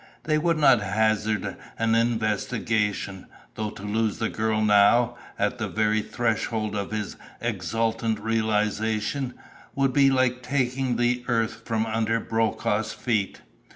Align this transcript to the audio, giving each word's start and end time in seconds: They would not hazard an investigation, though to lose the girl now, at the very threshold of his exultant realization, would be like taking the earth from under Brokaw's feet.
They 0.23 0.39
would 0.39 0.57
not 0.57 0.81
hazard 0.81 1.57
an 1.77 1.93
investigation, 1.93 3.27
though 3.53 3.69
to 3.69 3.83
lose 3.83 4.17
the 4.17 4.29
girl 4.31 4.59
now, 4.63 5.15
at 5.37 5.59
the 5.59 5.67
very 5.67 6.01
threshold 6.01 6.75
of 6.75 6.89
his 6.89 7.17
exultant 7.39 8.19
realization, 8.19 9.35
would 9.75 9.93
be 9.93 10.09
like 10.09 10.41
taking 10.41 10.95
the 10.95 11.23
earth 11.27 11.61
from 11.67 11.85
under 11.85 12.19
Brokaw's 12.19 12.93
feet. 12.93 13.41